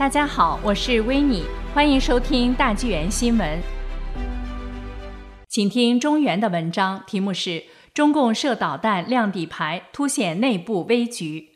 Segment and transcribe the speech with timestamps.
[0.00, 3.60] 大家好，我是维尼，欢迎收听大纪元新闻。
[5.46, 11.50] 请听中原的文章，题目是“中共设导弹亮底牌，凸显内部危局”。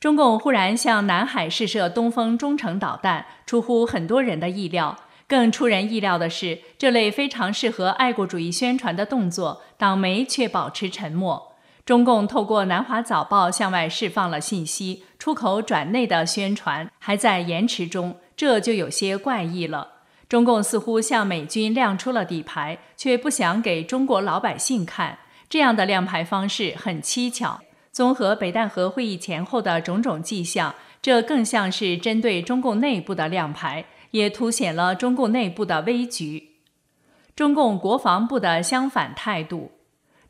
[0.00, 4.96] 中共忽然向南海试射东风中程导弹，出乎很多人的意料。
[5.28, 11.52] 更出人意料的是，这类非常适合爱国主义宣传的动作，党媒却保持沉默。
[11.86, 19.94] 中共透过南华早报向外释放了信息，出口转内的宣传还在延迟中，这就有些怪异了。
[20.28, 25.18] 中共似乎向美军亮出了底牌，却不想给中国老百姓看，
[25.48, 27.60] 这样的亮牌方式很蹊跷。
[27.90, 36.50] 综合北戴河会议前后的种种迹象，这更像是针对中共内部的亮牌，也凸显了中共内部的危局。
[37.34, 39.72] 中共国防部的相反态度。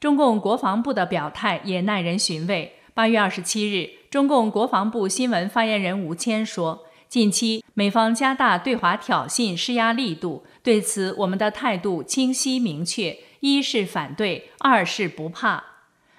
[0.00, 2.77] 中共国防部的表态也耐人寻味。
[2.98, 15.62] 八月二十七日，中共国防部新闻发言人吴谦说：“近期美方加大对华挑衅施压力度，对此我们的态度清晰明确：一是反对，二是不怕。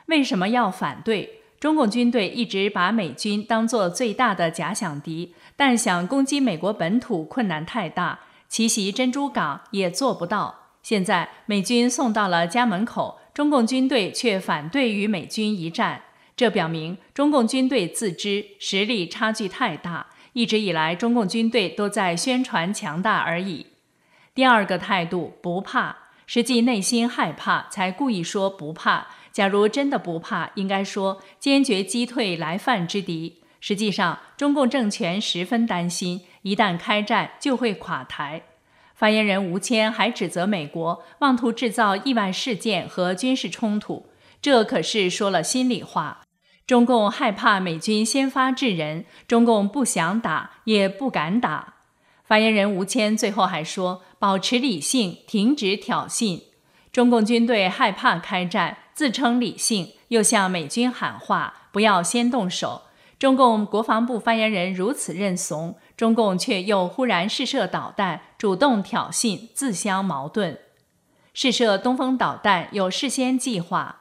[0.06, 1.42] 为什么要反对？
[1.59, 10.70] 中共军队一直把美军当作最大的假想敌，但想攻击美国本土困难太大，奇袭珍珠港也做不到。
[10.81, 16.02] 现在美军送到了家门口。”中共军队却反对与美军一战，
[16.40, 23.66] 这表明中共军队自知实力差距太大，一直以来中共军队都在宣传强大而已。
[24.34, 29.08] 第二个态度不怕，实际内心害怕才故意说不怕。
[29.34, 33.42] 假如真的不怕，应该说坚决击退来犯之敌。
[33.59, 38.44] 实际上，中共政权十分担心，一旦开战就会垮台。
[38.96, 44.06] 发言人吴谦还指责美国妄图制造意外事件和军事冲突，
[44.42, 46.22] 这可是说了心里话。
[46.70, 51.73] 中共害怕美军先发制人，中共不想打也不敢打。
[52.23, 56.44] 发言人吴谦最后还说：“保持理性，停止挑衅。”
[56.94, 62.84] 中共军队害怕开战，自称理性，又向美军喊话：“不要先动手。”
[63.18, 65.75] 中共国防部发言人如此认怂。
[65.97, 70.59] 中共却又忽然试射导弹，主动挑衅，自相矛盾。
[71.34, 73.99] 试射东风导弹有事先计划，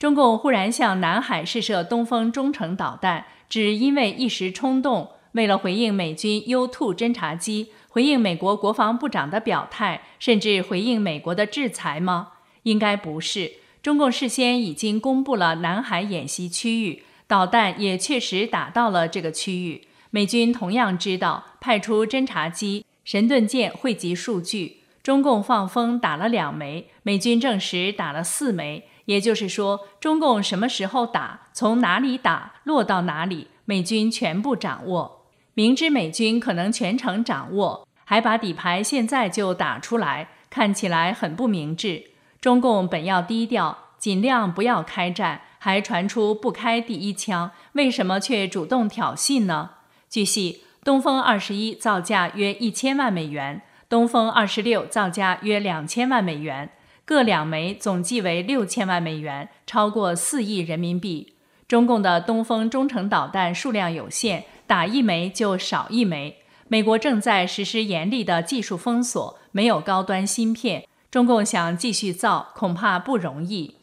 [0.00, 12.28] 中共忽然向南海试射东风中程导弹，只因为一时冲动，为了回应美军 U-2 侦察机，回应美国国防部长的表态，甚至回应美国的制裁吗？
[12.62, 13.52] 应该不是。
[13.82, 19.86] 中共事先已经公布了南海演习区域，导弹也确实打到了这个区域。
[20.08, 28.86] 美军同样知道派出侦察机、神盾舰汇集数据，中共放风打了两枚，美军证实打了四枚。
[29.10, 35.26] 也就是说，中共什么时候打、从哪里打、落到哪里，美军全部掌握。
[35.54, 42.04] 明知美军可能全程掌握，还把底牌现在就打出来，看起来很不明智。
[42.40, 49.70] 中共本要低调，尽量不要开战，还传出不开第一枪，为什么却主动挑衅呢？
[50.08, 56.70] 据悉，东风二十一造价约一千万美元，东风二十六造价约两千万美元，
[57.10, 61.34] 各两枚总计为六千万美元，超过四亿人民币。
[61.66, 66.36] 中共的东风中程导弹数量有限，打一枚就少一枚。
[66.68, 73.74] 美国正在实施严厉的技术封锁，没有高端芯片，中共想继续造恐怕不容易。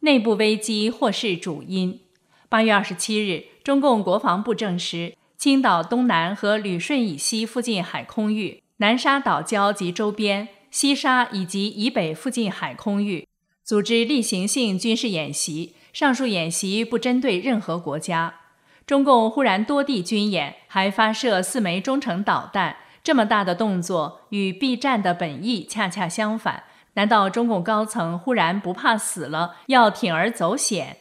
[0.00, 2.00] 内部危机或是主因。
[2.48, 5.14] 八月二十七日，中共国防部证实。
[5.36, 13.28] 青岛东南和旅顺以西附近海空域、南沙岛礁及周边、西沙以及以北附近海空域
[13.62, 15.76] 组织例行性军事演习。
[15.92, 18.40] 上述演习不针对任何国家。
[18.84, 26.64] 中共忽然多地军演，还发射四枚中程导弹，这么大的动作与避战的本意恰恰相反。
[26.94, 30.96] 难道中共高层忽然不怕死了，要铤而走险？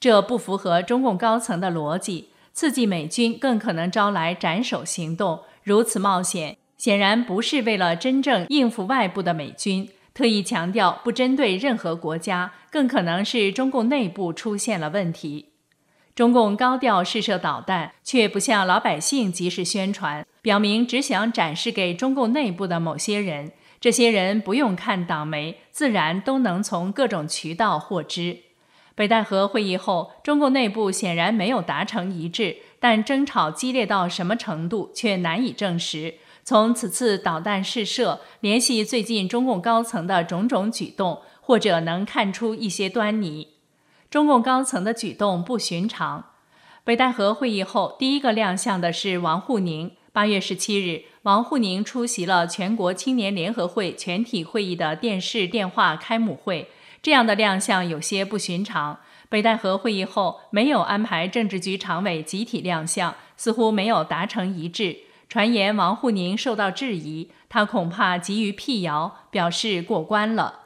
[0.00, 2.30] 这不符合中共高层的逻辑。
[2.54, 9.86] 刺激美军更可能招来斩首行动，如此冒险显然不是为了真正应付外部的美军。
[10.14, 15.50] 特意强调不针对任何国家，更可能是中共内部出现了问题。
[16.14, 23.52] 中共高调试射导弹，却不向老百姓及时宣传，表明只想展示给中共内部的某些人。
[23.78, 28.38] 这些人不用看党媒，自然都能从各种渠道获知。
[28.94, 36.14] 北戴河会议后，中共内部显然没有达成一致，但争吵激烈到什么程度却难以证实。
[36.42, 43.48] 从此次导弹试射联系最近中共高层的种种举动，或者能看出一些端倪。
[44.10, 46.26] 中共高层的举动不寻常。
[46.82, 49.92] 北戴河会议后，第一个亮相的是王沪宁。
[50.12, 56.68] 八月十七日，王沪宁出席了全国青年联合会全体会议的电视电话开幕会，
[57.00, 58.98] 这样的亮相有些不寻常。
[59.28, 64.96] 北戴河会议后没有安排政治局常委集体亮相，似乎没有达成一致。
[65.30, 70.58] 传言王沪宁受到质疑，他恐怕急于辟谣，表示过关了。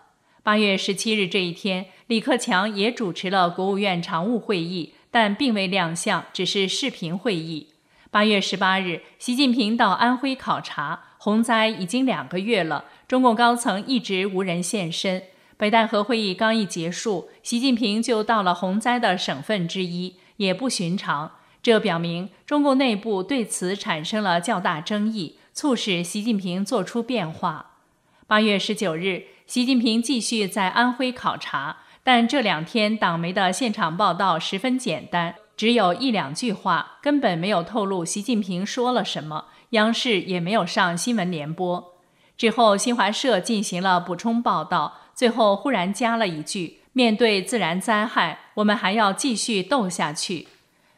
[0.43, 7.75] 八月十七日这一天，李克强也主持了国务院常务会议，但并未亮相，只是视频会议。
[8.11, 15.25] 八月十八日，习近平到安徽考察，洪灾已经两个月了，中共高层一直无人现身。
[15.59, 21.33] 北戴河会议刚一结束，习近平就到了洪灾的省份之一，也不寻常。
[21.65, 27.79] 这表明中共内部对此产生了较大争议，促使习近平做出变化。
[28.27, 35.37] 八月十九日，习近平继续在安徽考察，但这两天党媒的现场报道十分简单。
[35.57, 41.95] 只有一两句话，根本没有透露习近平说了什么，央视也没有上新闻联播。
[42.37, 50.49] 之后，新华社进行了补充报道，最后忽然加了一句：“面对自然灾害，我们还要继续斗下去。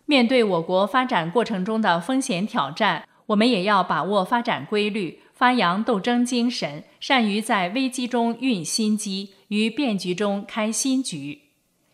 [0.07, 11.43] 面对我国发展过程中的风险挑战，我们也要把握发展规律，发扬斗争精神，善于在危机中运新机，于变局中开新局。”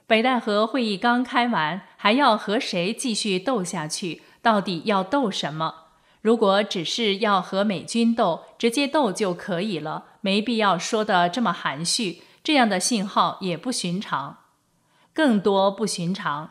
[0.06, 4.20] 北戴河会议刚开完，还要和谁继续斗下去？
[4.43, 5.75] 到底要斗什么？
[6.20, 12.23] 如果只是要和美军斗，直接斗就可以了，没必要说的这么含蓄。
[12.44, 14.38] 这样的信号也不寻常。
[15.14, 16.50] 更多不寻常。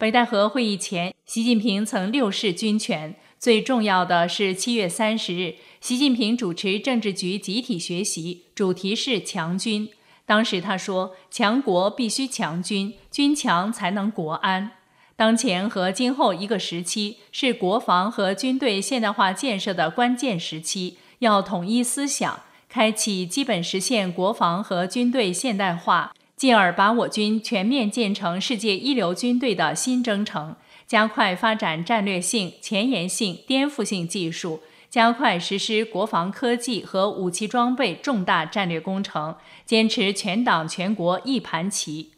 [0.00, 3.14] 北戴河会议前，习近平曾六世军权。
[3.38, 9.90] 最重要的是，七月三十日，习近平主持政治局集体学习，主题是强军。
[10.24, 14.70] 当时他说：“强国必须强军，军强才能国安。
[15.16, 30.56] 当前和今后一个时期是国防和军队现代化建设的关键时期，要统一思想，开启基本实现国防和军队现代化，进而把我军全面建成世界一流军队的新征程，
[30.86, 42.12] 加快发展战略性、前沿性、颠覆性技术。”加快实施国防科技和武器装备重大战略工程，坚持全党全国一盘棋。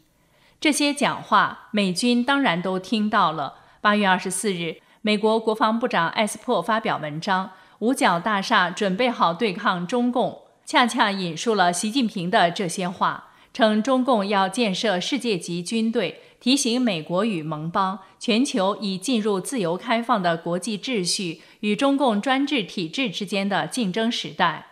[0.61, 3.55] 这些讲话，美军当然都听到了。
[3.81, 7.47] 八月二十四日，美国国防部长艾斯珀发表文章，
[7.79, 10.31] 《五角大厦准备好对抗中共》，
[10.65, 16.19] 恰恰引述了习近平的这些话，称中共要建设世界级军队。
[16.39, 24.67] 提醒美国与盟邦，全球已进入自由开放的国际秩序与中共专制体制之间的竞争时代。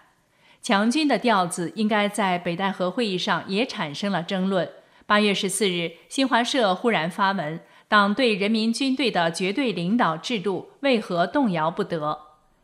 [0.61, 4.69] 强军的调子应该在北戴河会议上也产生了争论。
[5.05, 12.19] 八月十四日，新华社忽然发文：“党对人民军队的绝对领导制度为何动摇不得？”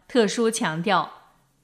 [0.09, 1.13] 特殊强调：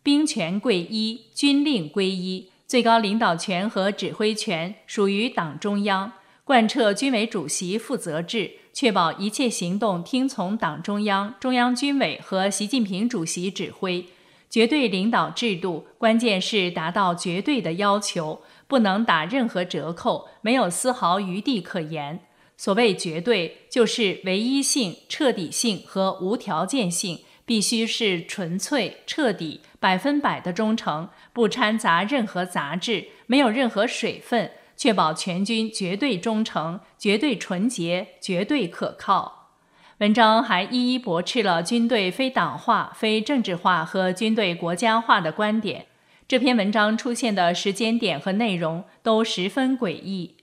[0.01, 6.11] 兵权归一，军令归一，最高领导权和指挥权属于党中央。
[6.43, 14.03] 贯彻军委主席负责制，确保一切行动听从党中央、中央军委和习近平主席指挥。
[14.49, 22.21] 绝对领导制度，关键是达到绝对的要求，不能打任何折扣，没有丝毫余地可言。
[22.57, 34.52] 所谓绝对，就是唯一性、彻底性和无条件性，必须是纯粹、彻底、百分百的忠诚，不掺杂任何杂质，没有任何水分。
[34.76, 39.52] 确保全军绝对忠诚、绝对纯洁、绝对可靠。
[40.00, 45.85] 文章还一一驳斥了军队非党化、非政治化和军队国家化的观点。
[46.28, 50.38] 这篇文章出现的时间点和内容都十分诡异。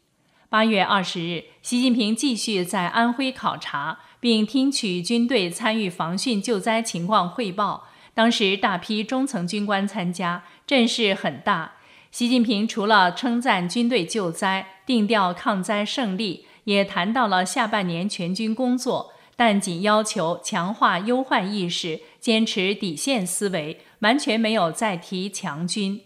[0.48, 7.88] 八月二十日，习近平继续在安徽考察，并听取军队参与防汛救灾情况汇报。
[8.14, 11.72] 当时大批中层军官参加，阵势很大。
[12.10, 26.00] 习近平除了称赞军队救灾、定调抗灾胜利，也谈到了下半年全军工作，但仅要求强化忧患意识，坚持底线思维，完全没有再提强军。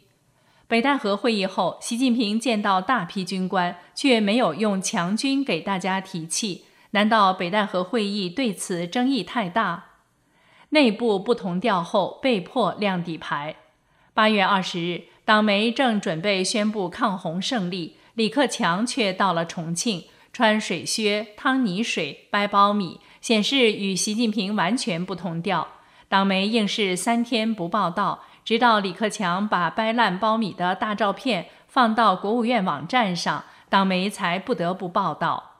[0.69, 6.65] 北戴河会议后，习近平见到大批军官，却没有用强军给大家提气。
[6.95, 9.87] 难道北戴河会议对此争议太大？
[10.71, 13.57] 内部不同调后，被迫亮底牌。
[14.15, 15.05] 八月二十日。
[15.27, 25.67] 党媒正准备宣布抗洪胜利，李克强却到了重庆，穿水靴、趟泥水、掰苞米，显示与习近平完全不同调。
[26.11, 35.54] 党媒硬是三天不报道，直到李克强把掰烂苞米的大照片放到国务院网站上，党媒才不得不报道。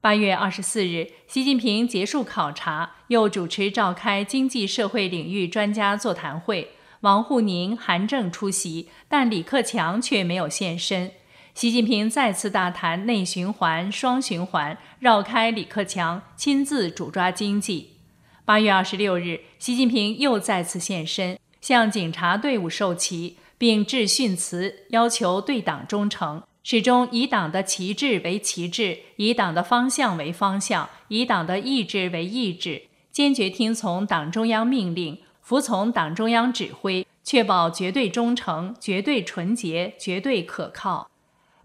[0.00, 6.70] 八月二十四日，习近平结束考察，又主持召开经济社会领域专家座谈会。
[7.00, 11.10] 王沪宁、韩正出席，但李克强却没有现身。
[11.52, 17.94] 习近平再次大谈内循环、双循环，绕开李克强，亲自主抓经济。
[18.44, 26.44] 八月二十六日，习近平又再次现身，向警察队伍授旗，并致训词，要求对党忠诚。
[26.70, 41.10] 始终以党的旗帜为旗帜，以党的方向为方向，以党的意志为意志，坚决听从党中央命令，服从党中央指挥，确保绝对忠诚、绝对纯洁、绝对可靠。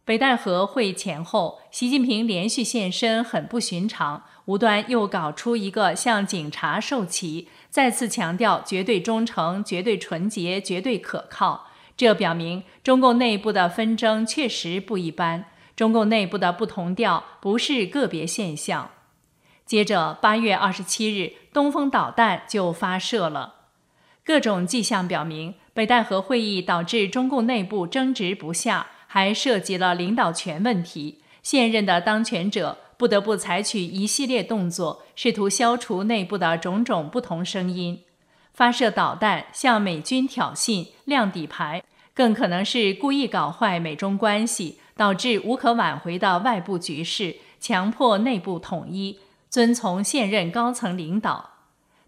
[0.06, 4.24] 北戴河会前后，习近平连续现身，很不寻常。
[4.46, 11.68] 无端又搞出一个向警察授旗，再次强调绝对忠诚、绝对纯洁、绝对可靠。
[11.96, 15.46] 这表明中共内部的纷争确实不一般，
[15.76, 18.90] 中共内部的不同调不是个别现象。
[19.66, 23.56] 接着，八月二十七日，东风导弹就发射了。
[24.26, 31.22] 各种迹象表明，北戴河会议导致中共内部争执不下，还涉及了领导权问题。
[31.42, 38.02] 现任的当权者不得不采取一系列动作，试图消除内部的种种不同声音。
[38.54, 41.84] 发射导弹向美军挑衅、亮底牌，
[42.14, 49.20] 更可能是故意搞坏美中关系，导致无可挽回的外部局势，强迫内部统一，
[49.50, 51.50] 遵从现任高层领导。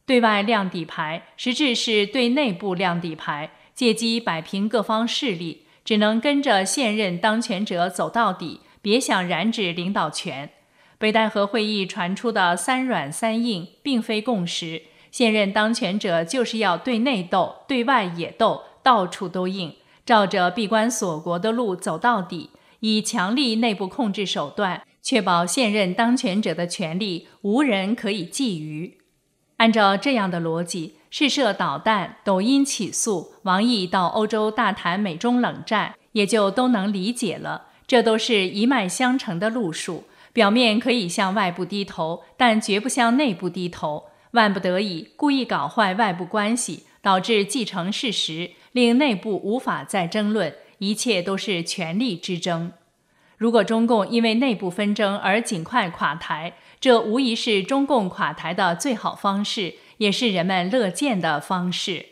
[0.06, 10.52] 对外亮底牌，实质是对内部亮底牌，借机摆平各方势力，只能跟着现任当权者走到底，别想染指领导权。
[11.00, 14.84] 北戴河会议传出的三软三硬，并非共识。
[15.16, 19.74] 现任当权者就是要对内斗，对外也斗，到处都硬，
[20.06, 22.50] 照着闭关锁国的路走到底，
[22.82, 28.92] 以强力内部控制手段，确保现任当权者的权力无人可以觊觎。
[29.56, 37.68] 按照这样的逻辑，试射导弹、抖音起诉王毅到欧洲大谈美中冷战，也就都能理解了。
[37.88, 40.04] 这都是一脉相承的路数，
[40.34, 44.08] 表面可以向外部低头，但绝不向内部低头。
[44.36, 52.72] 万不得已，故意搞坏外部关系，导致既成事实，令内部无法再争论，一切都是权力之争。
[53.38, 62.06] 如果中共因为内部纷争而尽快垮台，这无疑是中共垮台的最好方式，也是人们乐见的方式。